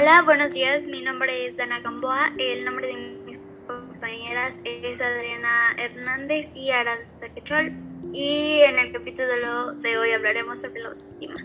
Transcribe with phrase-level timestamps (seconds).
[0.00, 0.84] Hola, buenos días.
[0.84, 2.32] Mi nombre es Dana Gamboa.
[2.38, 2.94] El nombre de
[3.26, 3.36] mis
[3.66, 7.72] compañeras es Adriana Hernández y Aranza Quechol.
[8.12, 11.44] Y en el capítulo de hoy hablaremos sobre la autoestima.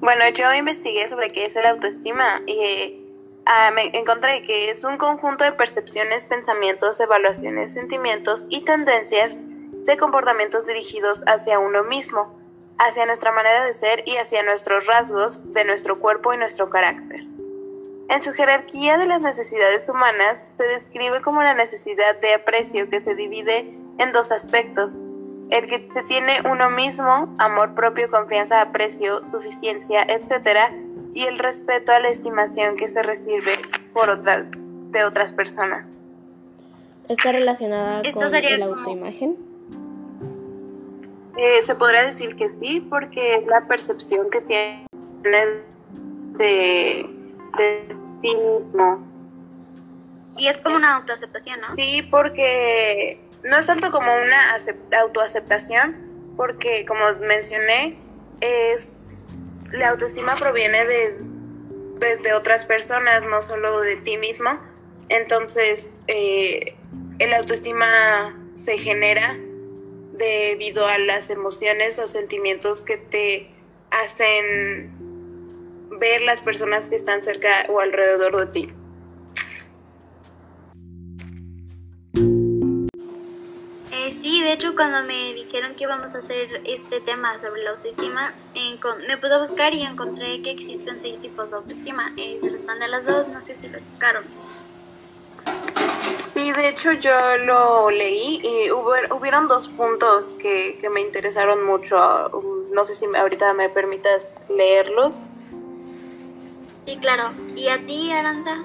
[0.00, 3.06] Bueno, yo investigué sobre qué es la autoestima y
[3.46, 9.96] ah, me encontré que es un conjunto de percepciones, pensamientos, evaluaciones, sentimientos y tendencias de
[9.96, 12.37] comportamientos dirigidos hacia uno mismo
[12.78, 17.24] hacia nuestra manera de ser y hacia nuestros rasgos de nuestro cuerpo y nuestro carácter.
[18.08, 23.00] En su jerarquía de las necesidades humanas se describe como la necesidad de aprecio que
[23.00, 24.94] se divide en dos aspectos,
[25.50, 30.72] el que se tiene uno mismo, amor propio, confianza, aprecio, suficiencia, etc.,
[31.14, 33.56] y el respeto a la estimación que se recibe
[33.92, 34.44] por otras
[34.90, 35.88] de otras personas.
[37.08, 39.47] ¿Está relacionada con la autoimagen?
[41.38, 45.62] Eh, se podría decir que sí, porque es la percepción que tienes
[46.36, 47.08] de,
[48.20, 49.06] ti mismo.
[50.36, 51.76] Y es como una autoaceptación, ¿no?
[51.76, 54.56] Sí, porque no es tanto como una
[55.00, 57.96] autoaceptación, porque como mencioné,
[58.40, 59.32] es
[59.70, 64.58] la autoestima proviene desde otras personas, no solo de ti mismo.
[65.08, 66.74] Entonces, eh,
[67.20, 69.38] el autoestima se genera
[70.18, 73.50] debido a las emociones o sentimientos que te
[73.90, 74.90] hacen
[75.98, 78.72] ver las personas que están cerca o alrededor de ti.
[83.90, 87.70] Eh, sí, de hecho cuando me dijeron que íbamos a hacer este tema sobre la
[87.70, 88.34] autoestima,
[89.06, 92.12] me pude buscar y encontré que existen seis tipos de autoestima.
[92.16, 94.24] Eh, se responde a las dos, no sé si lo explicaron.
[96.18, 101.96] Sí, de hecho yo lo leí y hubo, hubieron dos puntos que, me interesaron mucho.
[102.72, 105.26] No sé si ahorita me permitas leerlos.
[106.86, 107.30] Sí, claro.
[107.54, 108.64] ¿Y a ti, Aranda?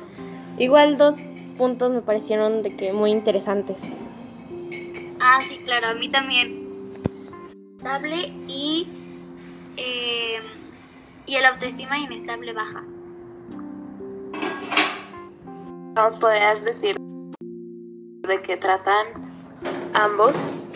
[0.58, 1.18] Igual dos
[1.58, 3.78] puntos me parecieron de que muy interesantes.
[5.20, 6.94] Ah, sí, claro, a mí también.
[7.78, 8.88] Estable y,
[9.78, 10.42] eh,
[11.28, 12.84] y el autoestima inestable baja.
[15.96, 17.03] ¿Nos podrías decir
[18.28, 19.08] de qué tratan
[19.94, 20.70] ambos?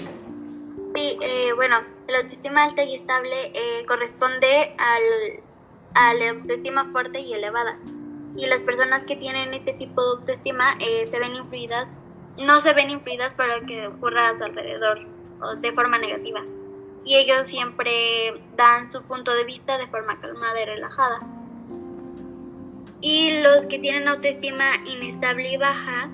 [0.93, 1.77] Sí, eh, bueno,
[2.07, 5.39] la autoestima alta y estable eh, corresponde al,
[5.93, 7.77] a la autoestima fuerte y elevada.
[8.35, 11.87] Y las personas que tienen este tipo de autoestima eh, se ven influidas,
[12.37, 15.07] no se ven influidas para que ocurra a su alrededor
[15.41, 16.41] o de forma negativa.
[17.05, 21.19] Y ellos siempre dan su punto de vista de forma calmada y relajada.
[22.99, 26.09] Y los que tienen autoestima inestable y baja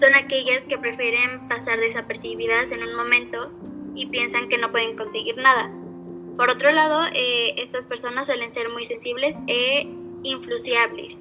[0.00, 3.52] son aquellas que prefieren pasar desapercibidas en un momento
[3.94, 5.70] y piensan que no pueden conseguir nada.
[6.36, 9.88] Por otro lado, eh, estas personas suelen ser muy sensibles e
[10.22, 11.18] influenciables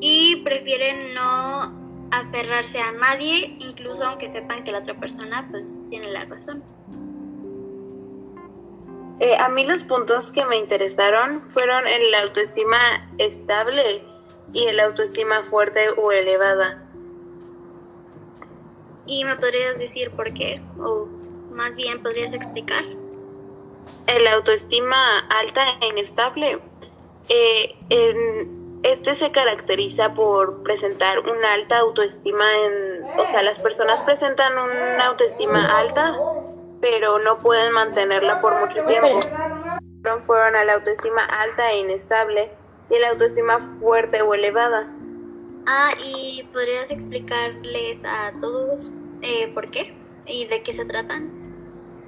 [0.00, 1.80] y prefieren no
[2.10, 6.62] aferrarse a nadie, incluso aunque sepan que la otra persona pues tiene la razón.
[9.20, 14.02] Eh, a mí los puntos que me interesaron fueron el autoestima estable
[14.52, 16.81] y el autoestima fuerte o elevada.
[19.06, 20.60] ¿Y me podrías decir por qué?
[20.78, 21.06] O
[21.50, 22.84] más bien, ¿podrías explicar?
[24.06, 26.58] El autoestima alta e inestable.
[27.28, 27.76] Eh,
[28.82, 33.18] este se caracteriza por presentar una alta autoestima en...
[33.18, 36.16] O sea, las personas presentan una autoestima alta
[36.82, 39.20] pero no pueden mantenerla por mucho tiempo.
[40.26, 42.50] Fueron a la autoestima alta e inestable
[42.90, 44.92] y la autoestima fuerte o elevada.
[45.66, 48.90] Ah, ¿y podrías explicarles a todos
[49.22, 49.94] eh, por qué
[50.26, 51.30] y de qué se tratan?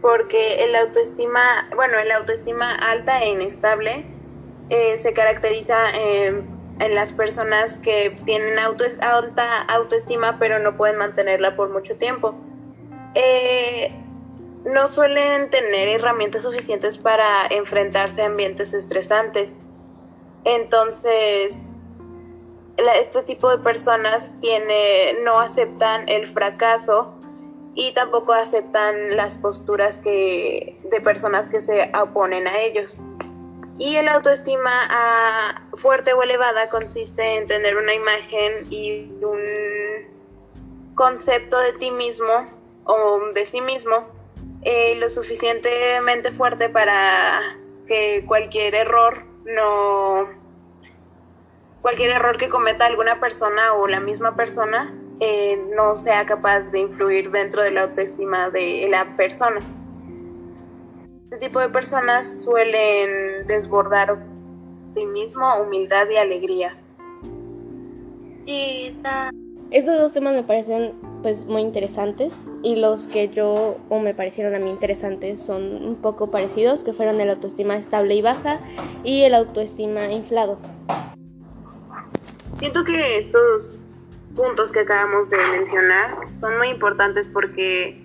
[0.00, 4.04] Porque el autoestima, bueno, el autoestima alta e inestable
[4.70, 11.56] eh, se caracteriza en las personas que tienen auto, alta autoestima pero no pueden mantenerla
[11.56, 12.34] por mucho tiempo.
[13.14, 13.92] Eh,
[14.64, 19.58] no suelen tener herramientas suficientes para enfrentarse a ambientes estresantes.
[20.44, 21.73] Entonces,
[22.76, 27.14] este tipo de personas tiene, no aceptan el fracaso
[27.74, 33.02] y tampoco aceptan las posturas que, de personas que se oponen a ellos.
[33.78, 39.40] Y el autoestima fuerte o elevada consiste en tener una imagen y un
[40.94, 42.44] concepto de ti mismo
[42.84, 44.06] o de sí mismo
[44.62, 47.40] eh, lo suficientemente fuerte para
[47.88, 50.28] que cualquier error no
[51.84, 56.78] cualquier error que cometa alguna persona o la misma persona eh, no sea capaz de
[56.78, 59.60] influir dentro de la autoestima de la persona.
[61.24, 66.74] este tipo de personas suelen desbordar optimismo, humildad y alegría.
[68.46, 69.28] Sí, está...
[69.70, 72.32] Estos dos temas me parecen pues muy interesantes
[72.62, 76.94] y los que yo o me parecieron a mí interesantes son un poco parecidos, que
[76.94, 78.60] fueron el autoestima estable y baja
[79.02, 80.56] y el autoestima inflado.
[82.58, 83.86] Siento que estos
[84.34, 88.00] puntos que acabamos de mencionar son muy importantes porque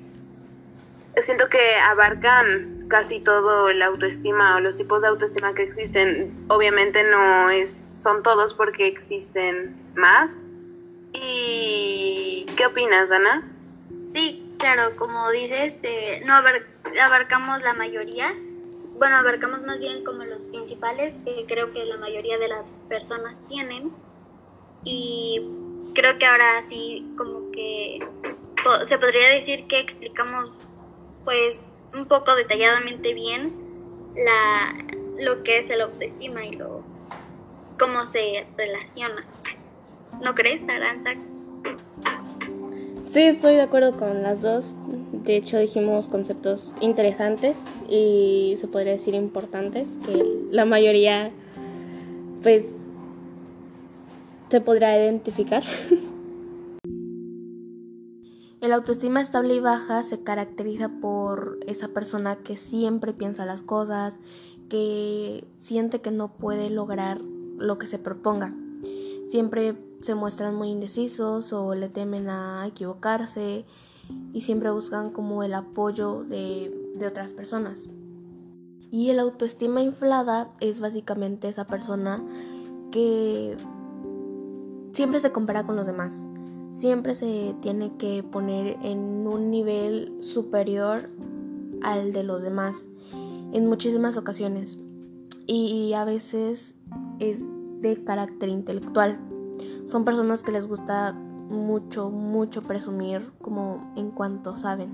[1.18, 6.46] siento que abarcan casi todo el autoestima o los tipos de autoestima que existen.
[6.50, 10.38] Obviamente no es, son todos porque existen más.
[11.14, 13.48] ¿Y qué opinas, Ana?
[14.14, 16.34] Sí, claro, como dices, eh, no
[17.02, 18.34] abarcamos la mayoría.
[18.98, 23.38] Bueno, abarcamos más bien como los principales que creo que la mayoría de las personas
[23.48, 23.92] tienen.
[24.84, 25.42] Y
[25.94, 28.00] creo que ahora sí como que
[28.88, 30.52] se podría decir que explicamos
[31.26, 31.58] pues
[31.94, 33.54] un poco detalladamente bien
[34.16, 34.76] la,
[35.18, 36.84] lo que es el autoestima y lo
[37.80, 39.26] cómo se relaciona.
[40.22, 41.12] ¿No crees, Aranza?
[43.10, 44.74] Sí, estoy de acuerdo con las dos.
[45.14, 51.32] De hecho, dijimos conceptos interesantes y se podría decir importantes que la mayoría,
[52.44, 52.66] pues,
[54.50, 55.64] se podrá identificar.
[58.62, 64.20] El autoestima estable y baja se caracteriza por esa persona que siempre piensa las cosas,
[64.68, 68.54] que siente que no puede lograr lo que se proponga.
[69.30, 73.66] Siempre se muestran muy indecisos o le temen a equivocarse
[74.34, 77.90] y siempre buscan como el apoyo de, de otras personas.
[78.92, 82.24] Y el autoestima inflada es básicamente esa persona
[82.92, 83.56] que
[85.00, 86.28] siempre se compara con los demás
[86.74, 91.10] siempre se tiene que poner en un nivel superior
[91.82, 92.76] al de los demás
[93.54, 94.78] en muchísimas ocasiones
[95.48, 96.76] y a veces
[97.20, 97.38] es
[97.80, 99.18] de carácter intelectual.
[99.88, 104.90] Son personas que les gusta mucho, mucho presumir como en cuanto saben.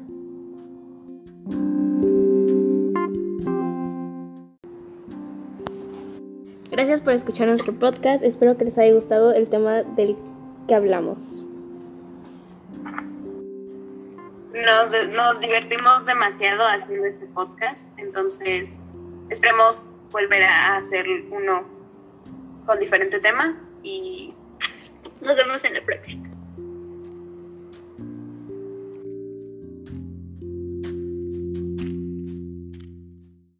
[6.75, 8.21] Gracias por escuchar nuestro podcast.
[8.21, 10.17] Espero que les haya gustado el tema del
[10.67, 11.41] que hablamos.
[14.51, 18.75] nos, divertimos demasiado haciendo este podcast, entonces
[19.29, 21.63] esperemos volver a hacer uno
[22.65, 24.33] con diferente tema y
[25.21, 26.34] nos vemos en la próxima.